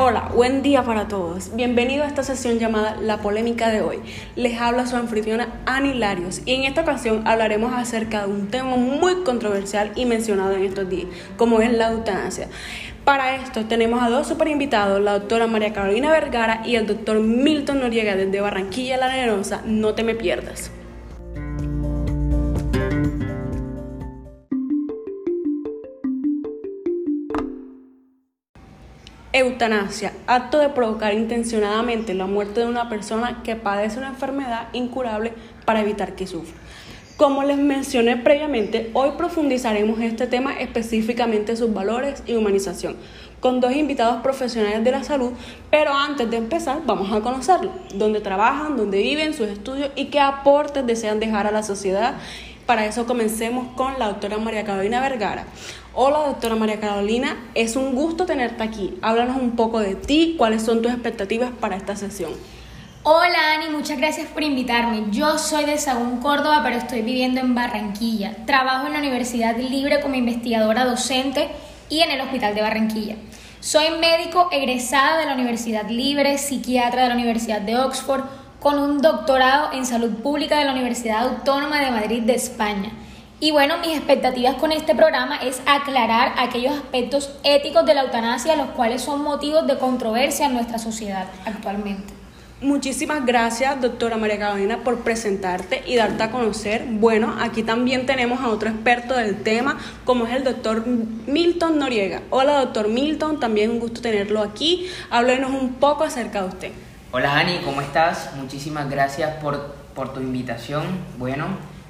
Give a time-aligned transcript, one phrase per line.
[0.00, 1.56] Hola, buen día para todos.
[1.56, 3.98] Bienvenido a esta sesión llamada La Polémica de hoy.
[4.36, 8.76] Les habla su anfitriona Ani Larios y en esta ocasión hablaremos acerca de un tema
[8.76, 12.46] muy controversial y mencionado en estos días, como es la eutanasia.
[13.04, 17.18] Para esto tenemos a dos super invitados, la doctora María Carolina Vergara y el doctor
[17.18, 19.62] Milton Noriega desde Barranquilla La Arenosa.
[19.66, 20.70] No te me pierdas.
[29.38, 35.32] Eutanasia, acto de provocar intencionadamente la muerte de una persona que padece una enfermedad incurable
[35.64, 36.56] para evitar que sufra.
[37.16, 42.96] Como les mencioné previamente, hoy profundizaremos este tema específicamente sus valores y humanización,
[43.40, 45.32] con dos invitados profesionales de la salud,
[45.70, 50.20] pero antes de empezar vamos a conocerlos, dónde trabajan, dónde viven, sus estudios y qué
[50.20, 52.14] aportes desean dejar a la sociedad.
[52.68, 55.46] Para eso comencemos con la doctora María Carolina Vergara.
[55.94, 58.98] Hola, doctora María Carolina, es un gusto tenerte aquí.
[59.00, 62.30] Háblanos un poco de ti, cuáles son tus expectativas para esta sesión.
[63.04, 65.04] Hola Ani, muchas gracias por invitarme.
[65.10, 68.36] Yo soy de Sagún, Córdoba, pero estoy viviendo en Barranquilla.
[68.44, 71.48] Trabajo en la Universidad Libre como investigadora docente
[71.88, 73.16] y en el Hospital de Barranquilla.
[73.60, 78.24] Soy médico egresada de la Universidad Libre, psiquiatra de la Universidad de Oxford,
[78.60, 82.90] con un doctorado en salud pública de la Universidad Autónoma de Madrid de España.
[83.40, 88.56] Y bueno, mis expectativas con este programa es aclarar aquellos aspectos éticos de la eutanasia,
[88.56, 92.14] los cuales son motivos de controversia en nuestra sociedad actualmente.
[92.60, 96.86] Muchísimas gracias, doctora María Carolina, por presentarte y darte a conocer.
[96.90, 102.22] Bueno, aquí también tenemos a otro experto del tema, como es el doctor Milton Noriega.
[102.30, 104.90] Hola, doctor Milton, también un gusto tenerlo aquí.
[105.10, 106.72] Háblenos un poco acerca de usted.
[107.10, 108.32] Hola, Ani, ¿cómo estás?
[108.36, 110.82] Muchísimas gracias por, por tu invitación.
[111.16, 111.46] Bueno,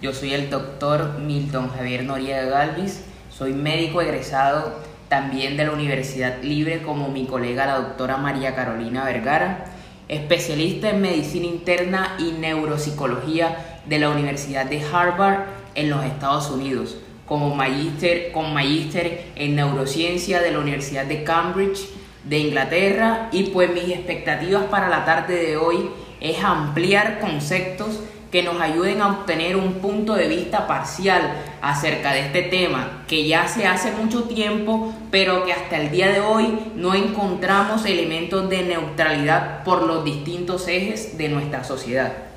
[0.00, 4.72] yo soy el doctor Milton Javier Noriega Galvis, soy médico egresado
[5.10, 9.66] también de la Universidad Libre como mi colega la doctora María Carolina Vergara,
[10.08, 15.40] especialista en medicina interna y neuropsicología de la Universidad de Harvard
[15.74, 21.86] en los Estados Unidos, como magíster, con magíster en neurociencia de la Universidad de Cambridge
[22.24, 25.90] de Inglaterra y pues mis expectativas para la tarde de hoy
[26.20, 28.00] es ampliar conceptos
[28.30, 33.28] que nos ayuden a obtener un punto de vista parcial acerca de este tema que
[33.28, 38.48] ya se hace mucho tiempo, pero que hasta el día de hoy no encontramos elementos
[38.48, 42.31] de neutralidad por los distintos ejes de nuestra sociedad.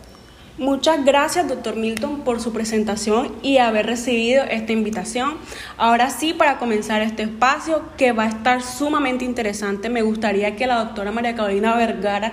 [0.57, 5.37] Muchas gracias, doctor Milton, por su presentación y haber recibido esta invitación.
[5.75, 10.65] Ahora sí, para comenzar este espacio, que va a estar sumamente interesante, me gustaría que
[10.65, 12.31] la doctora María Carolina Vergara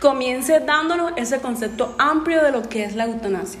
[0.00, 3.60] comience dándonos ese concepto amplio de lo que es la eutanasia.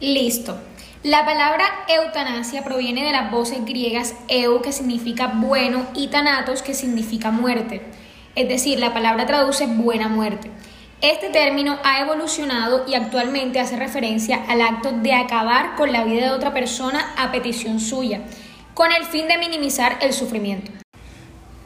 [0.00, 0.58] Listo.
[1.04, 6.74] La palabra eutanasia proviene de las voces griegas eu, que significa bueno, y thanatos, que
[6.74, 7.80] significa muerte.
[8.34, 10.50] Es decir, la palabra traduce buena muerte.
[11.06, 16.24] Este término ha evolucionado y actualmente hace referencia al acto de acabar con la vida
[16.24, 18.22] de otra persona a petición suya,
[18.72, 20.72] con el fin de minimizar el sufrimiento.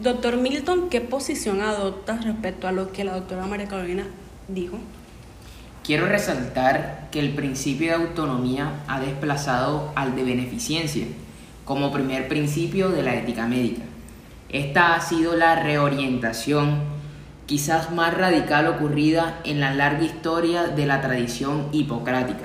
[0.01, 4.09] Doctor Milton, ¿qué posición adoptas respecto a lo que la doctora María Carolina
[4.49, 4.77] dijo?
[5.85, 11.07] Quiero resaltar que el principio de autonomía ha desplazado al de beneficencia
[11.65, 13.83] como primer principio de la ética médica.
[14.49, 16.98] Esta ha sido la reorientación
[17.49, 22.45] quizás más radical ocurrida en la larga historia de la tradición hipocrática.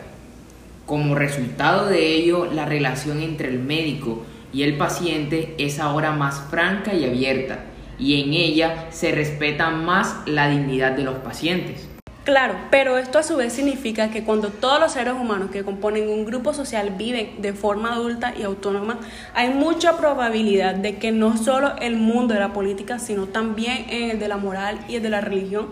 [0.86, 6.40] Como resultado de ello, la relación entre el médico y el paciente es ahora más
[6.50, 7.60] franca y abierta
[8.00, 11.93] y en ella se respeta más la dignidad de los pacientes.
[12.24, 16.08] Claro, pero esto a su vez significa que cuando todos los seres humanos que componen
[16.08, 18.98] un grupo social viven de forma adulta y autónoma,
[19.34, 24.20] hay mucha probabilidad de que no solo el mundo de la política, sino también el
[24.20, 25.68] de la moral y el de la religión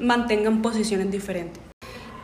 [0.00, 1.62] mantengan posiciones diferentes.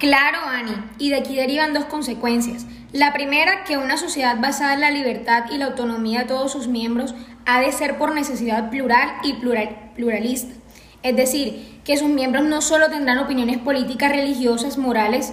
[0.01, 2.67] Claro, Ani, y de aquí derivan dos consecuencias.
[2.93, 6.67] La primera, que una sociedad basada en la libertad y la autonomía de todos sus
[6.67, 7.15] miembros
[7.47, 10.53] ha de ser por necesidad plural y pluralista.
[11.05, 15.33] Es decir, que sus miembros no solo tendrán opiniones políticas, religiosas, morales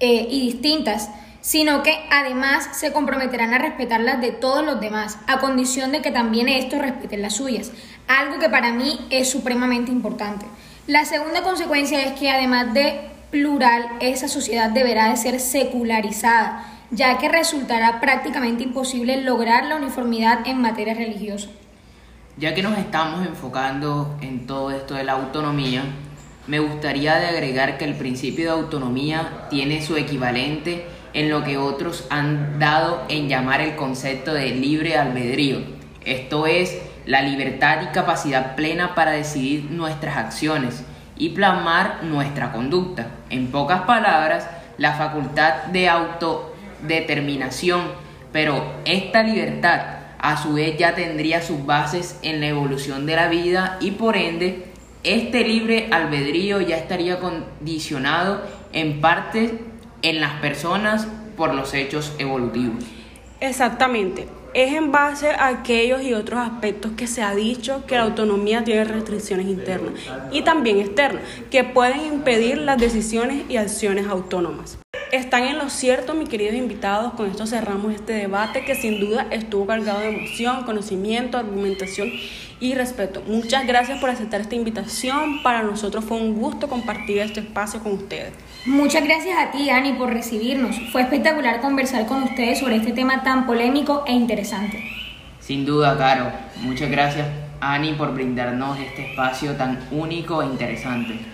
[0.00, 1.10] eh, y distintas,
[1.40, 6.00] sino que además se comprometerán a respetar las de todos los demás, a condición de
[6.00, 7.70] que también estos respeten las suyas,
[8.08, 10.46] algo que para mí es supremamente importante.
[10.86, 17.18] La segunda consecuencia es que además de plural, esa sociedad deberá de ser secularizada, ya
[17.18, 21.48] que resultará prácticamente imposible lograr la uniformidad en materia religiosa.
[22.36, 25.84] Ya que nos estamos enfocando en todo esto de la autonomía,
[26.48, 31.58] me gustaría de agregar que el principio de autonomía tiene su equivalente en lo que
[31.58, 35.58] otros han dado en llamar el concepto de libre albedrío.
[36.04, 36.76] Esto es
[37.06, 40.82] la libertad y capacidad plena para decidir nuestras acciones
[41.16, 43.06] y plasmar nuestra conducta.
[43.30, 47.82] En pocas palabras, la facultad de autodeterminación,
[48.32, 53.28] pero esta libertad a su vez ya tendría sus bases en la evolución de la
[53.28, 54.64] vida y por ende
[55.02, 58.40] este libre albedrío ya estaría condicionado
[58.72, 59.58] en parte
[60.00, 61.06] en las personas
[61.36, 62.82] por los hechos evolutivos.
[63.40, 64.26] Exactamente.
[64.54, 68.64] Es en base a aquellos y otros aspectos que se ha dicho que la autonomía
[68.64, 69.92] tiene restricciones internas
[70.32, 74.78] y también externas que pueden impedir las decisiones y acciones autónomas.
[75.14, 77.12] Están en lo cierto, mis queridos invitados.
[77.12, 82.10] Con esto cerramos este debate que sin duda estuvo cargado de emoción, conocimiento, argumentación
[82.58, 83.22] y respeto.
[83.28, 85.40] Muchas gracias por aceptar esta invitación.
[85.44, 88.32] Para nosotros fue un gusto compartir este espacio con ustedes.
[88.66, 90.74] Muchas gracias a ti, Ani, por recibirnos.
[90.90, 94.82] Fue espectacular conversar con ustedes sobre este tema tan polémico e interesante.
[95.38, 96.32] Sin duda, Caro.
[96.56, 97.28] Muchas gracias,
[97.60, 101.33] Ani, por brindarnos este espacio tan único e interesante.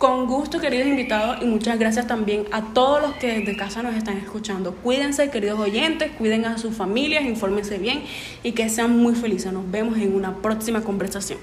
[0.00, 3.94] Con gusto, queridos invitados, y muchas gracias también a todos los que desde casa nos
[3.94, 4.74] están escuchando.
[4.76, 8.04] Cuídense, queridos oyentes, cuiden a sus familias, infórmense bien
[8.42, 9.52] y que sean muy felices.
[9.52, 11.38] Nos vemos en una próxima conversación.